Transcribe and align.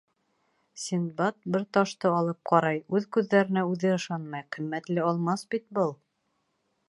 Синдбад 0.83 1.35
бер 1.55 1.65
ташты 1.77 2.09
алып 2.21 2.39
ҡарай, 2.51 2.79
үҙ 2.99 3.05
күҙҙәренә 3.17 3.65
үҙе 3.73 3.93
ышанмай: 3.99 4.49
ҡиммәтле 4.57 5.03
алмас 5.11 5.45
бит 5.55 5.69
был! 5.81 5.97